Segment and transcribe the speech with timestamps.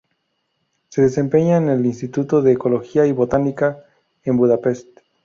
[0.89, 3.85] Se desempeña en el "Instituto de Ecología y Botánica",
[4.23, 4.89] en Budapest.